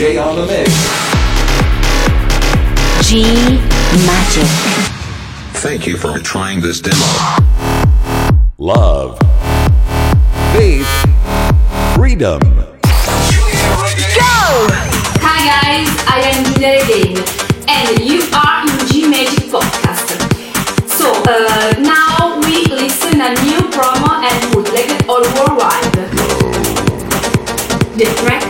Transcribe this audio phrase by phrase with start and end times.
[0.00, 0.70] DJ on the mix.
[3.06, 3.22] G
[4.06, 4.48] Magic.
[5.60, 7.04] Thank you for trying this demo.
[8.56, 9.18] Love.
[10.54, 10.88] Faith.
[11.94, 12.40] Freedom.
[12.40, 12.70] Go!
[15.20, 17.18] Hi guys, I am Giulia Regain,
[17.68, 20.16] and you are in G Magic Podcast.
[20.88, 25.92] So uh, now we listen a new promo and bootleg all worldwide.
[27.98, 28.49] The track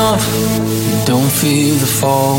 [0.00, 2.38] enough, don't feel the fall.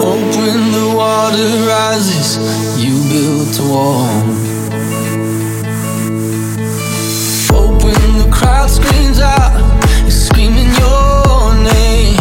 [0.00, 2.28] Hope when the water rises,
[2.84, 4.08] you build a wall.
[7.52, 9.52] Hope when the crowd screams out,
[10.10, 12.15] screaming your name.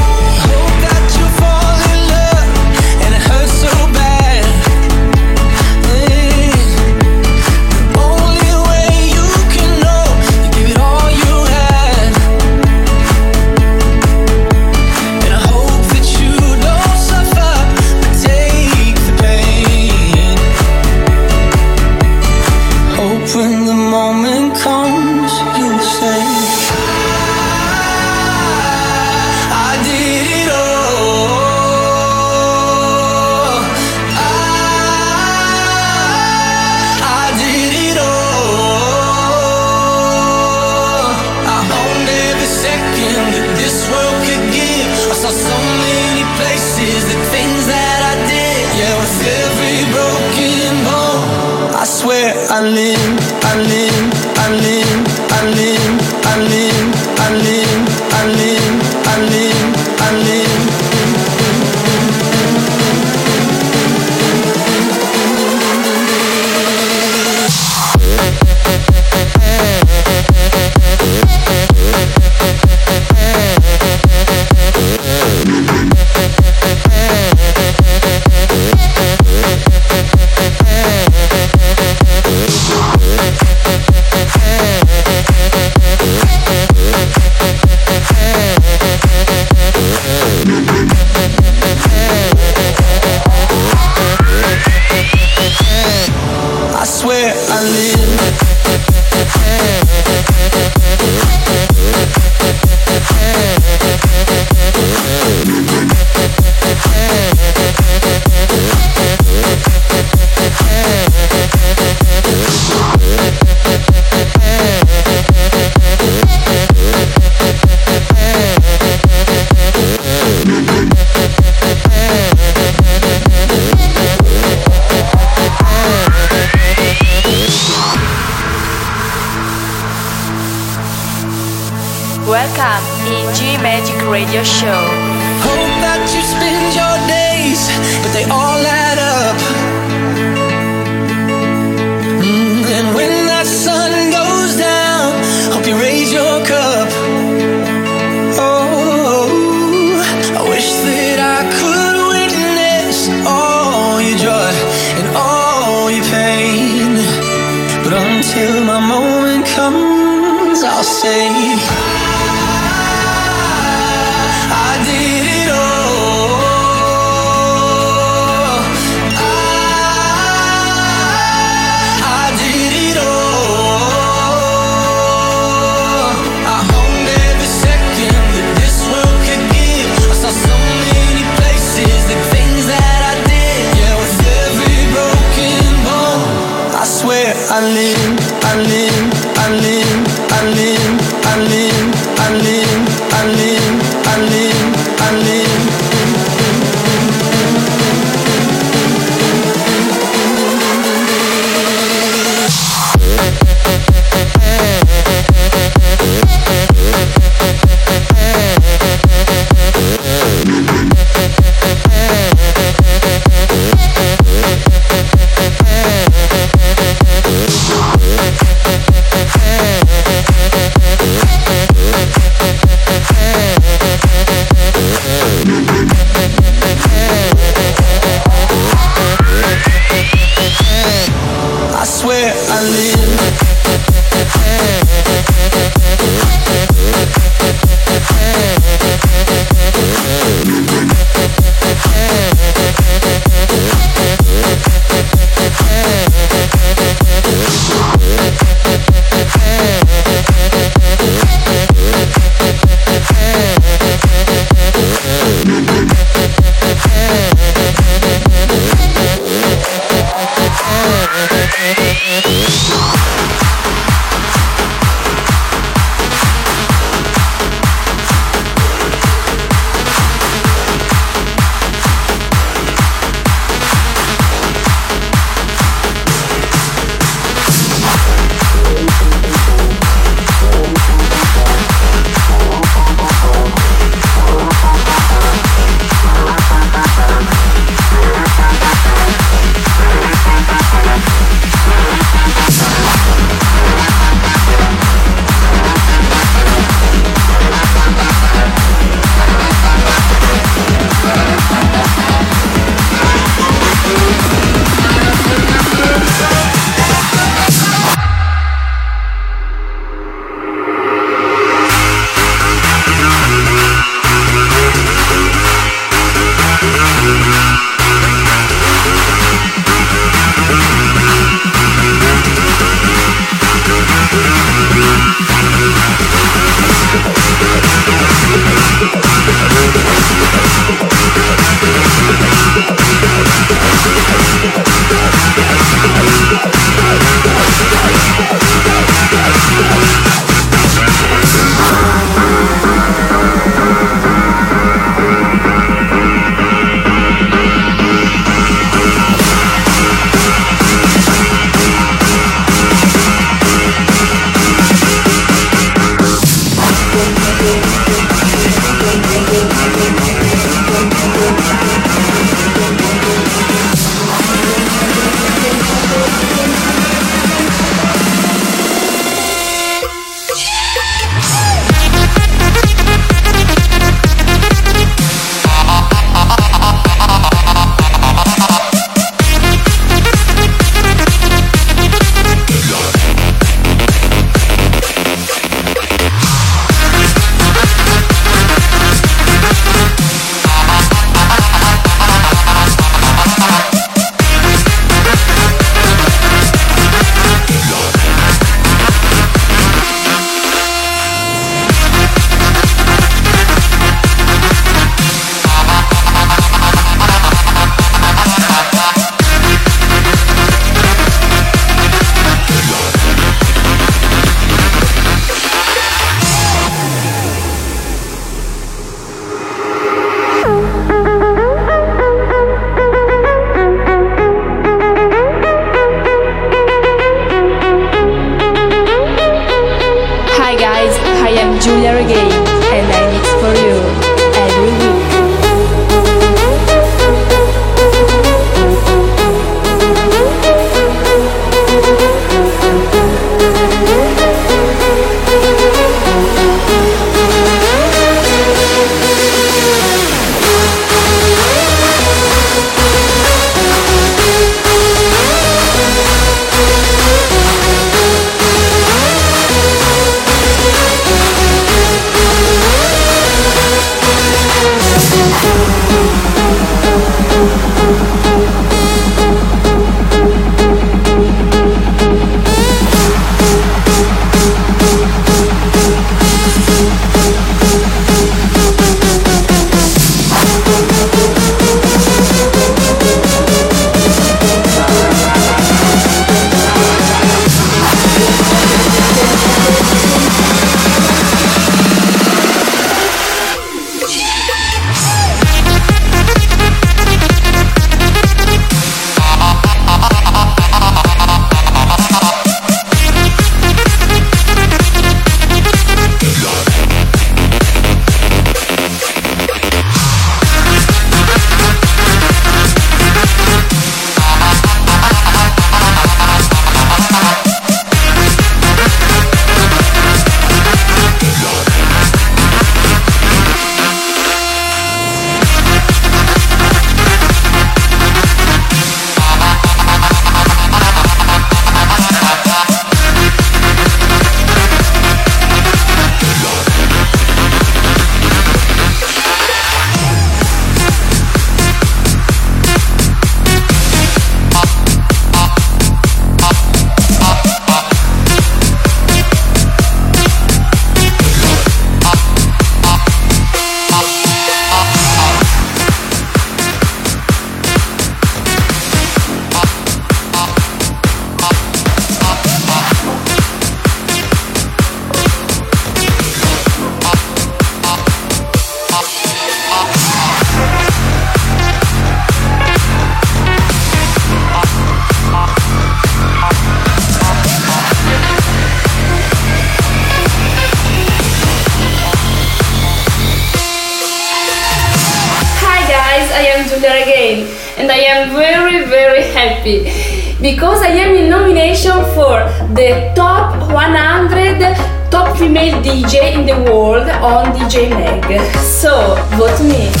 [595.51, 598.23] female DJ in the world on DJ Mag.
[598.55, 600.00] So vote me.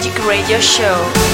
[0.00, 1.29] Magic Radio Show.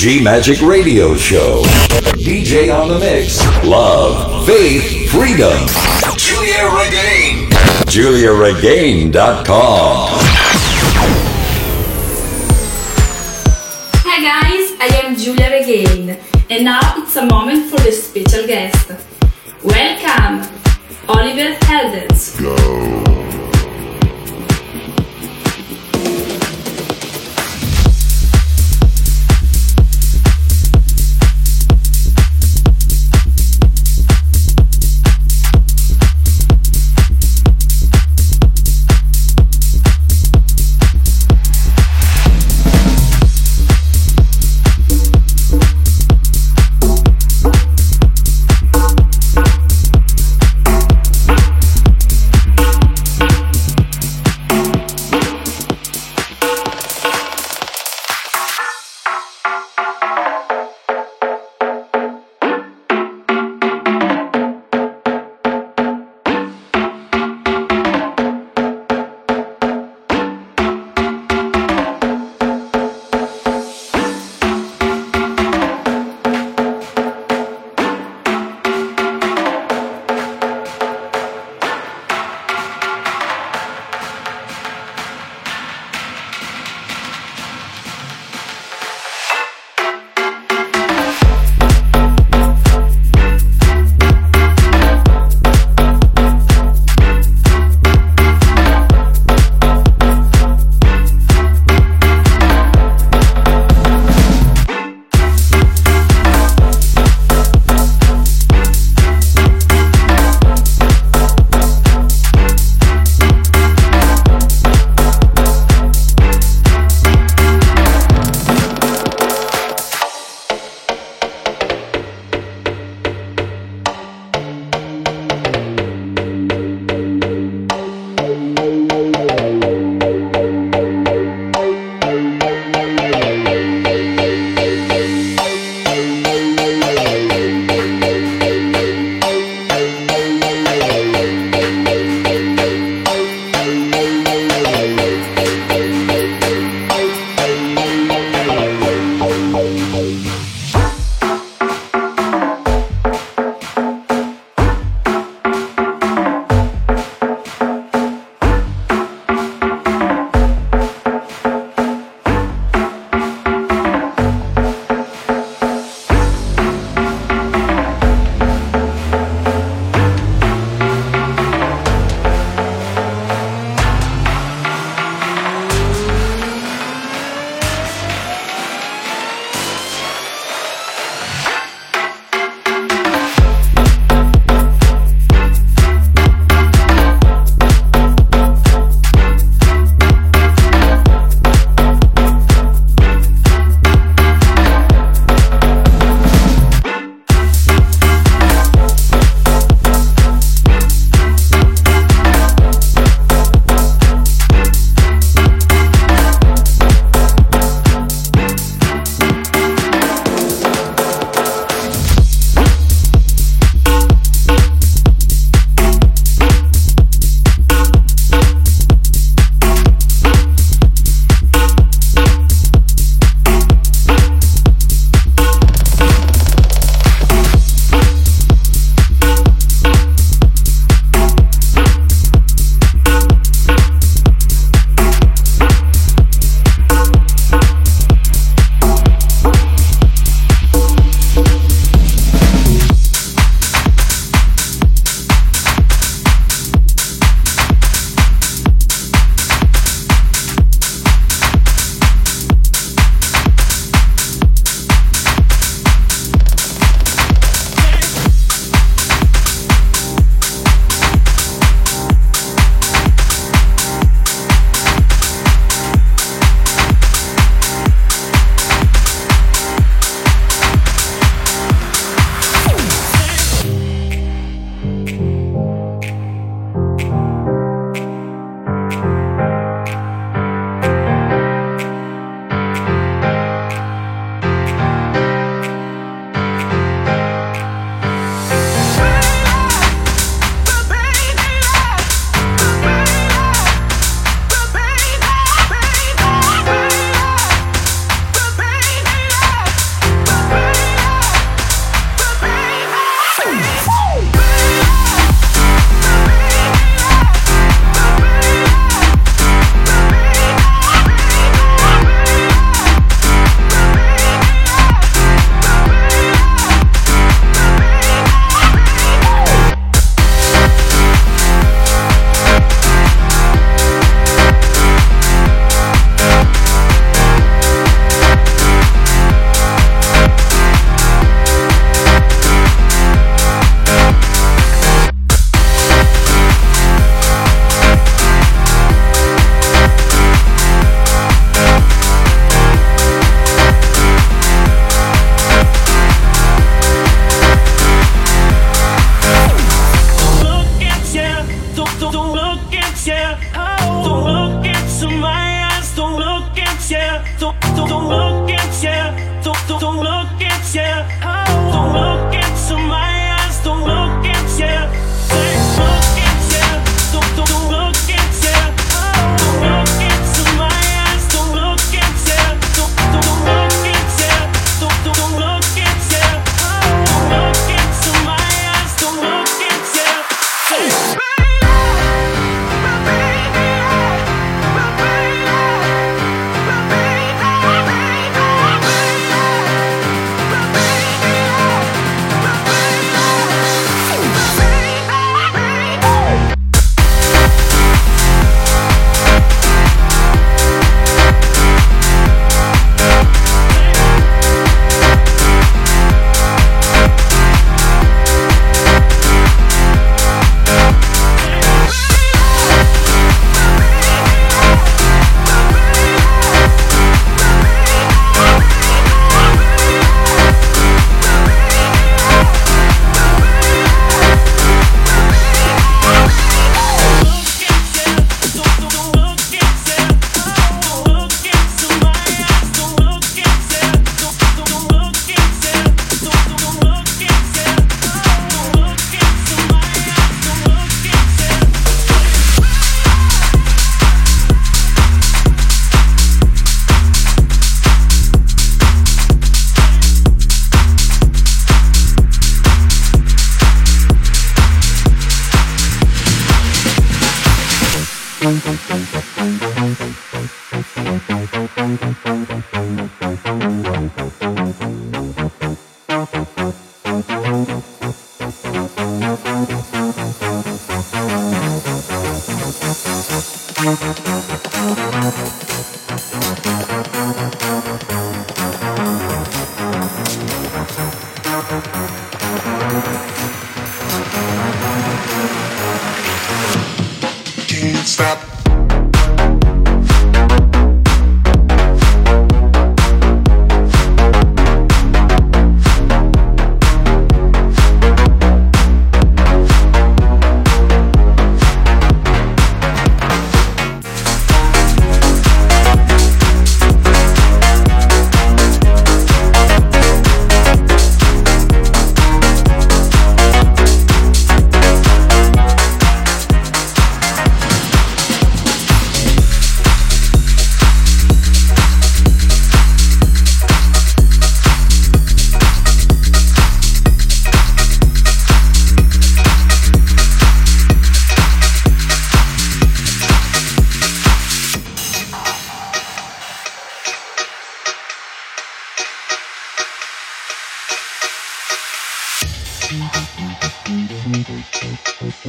[0.00, 1.62] G Magic Radio Show.
[2.16, 3.44] DJ on the mix.
[3.62, 5.68] Love, faith, freedom.
[6.16, 7.50] Giulia Regain.
[7.84, 10.08] GiuliaRegain.com.
[14.06, 16.16] Hi guys, I am Giulia Regain,
[16.48, 18.92] and now it's a moment for the special guest.
[19.62, 20.48] Welcome,
[21.10, 22.38] Oliver Heldens.
[22.38, 22.89] Can't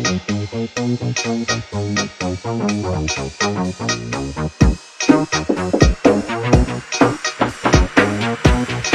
[0.03, 1.03] Thank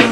[0.01, 0.06] you.